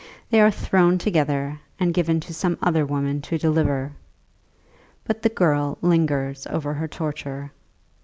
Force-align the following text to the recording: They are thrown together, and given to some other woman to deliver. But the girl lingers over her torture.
They 0.31 0.41
are 0.41 0.49
thrown 0.49 0.97
together, 0.97 1.59
and 1.79 1.93
given 1.93 2.19
to 2.21 2.33
some 2.33 2.57
other 2.59 2.87
woman 2.87 3.21
to 3.21 3.37
deliver. 3.37 3.91
But 5.03 5.21
the 5.21 5.29
girl 5.29 5.77
lingers 5.81 6.47
over 6.47 6.73
her 6.73 6.87
torture. 6.87 7.51